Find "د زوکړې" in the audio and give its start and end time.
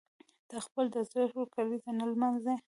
0.95-1.45